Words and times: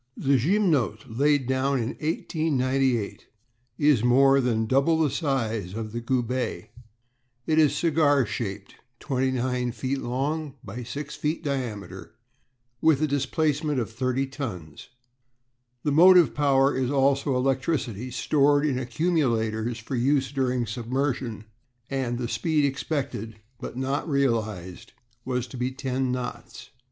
The 0.17 0.35
Gymnote, 0.35 1.05
laid 1.19 1.45
down 1.45 1.77
in 1.77 1.89
1898, 1.89 3.27
is 3.77 4.03
more 4.03 4.41
than 4.41 4.65
double 4.65 4.97
the 4.97 5.11
size 5.11 5.75
of 5.75 5.91
the 5.91 6.01
Goubet; 6.01 6.69
it 7.45 7.59
is 7.59 7.75
cigar 7.77 8.25
shaped, 8.25 8.77
29 8.99 9.71
feet 9.71 9.99
long 9.99 10.55
by 10.63 10.81
6 10.81 11.13
feet 11.15 11.43
diameter, 11.43 12.15
with 12.81 12.99
a 13.03 13.05
displacement 13.07 13.79
of 13.79 13.91
thirty 13.91 14.25
tons. 14.25 14.89
The 15.83 15.91
motive 15.91 16.33
power 16.33 16.75
is 16.75 16.89
also 16.89 17.35
electricity 17.35 18.09
stored 18.09 18.65
in 18.65 18.79
accumulators 18.79 19.77
for 19.77 19.95
use 19.95 20.31
during 20.31 20.65
submersion, 20.65 21.45
and 21.91 22.17
the 22.17 22.27
speed 22.27 22.65
expected 22.65 23.35
but 23.59 23.77
not 23.77 24.09
realised 24.09 24.93
was 25.25 25.45
to 25.45 25.57
be 25.57 25.69
ten 25.71 26.11
knots. 26.11 26.71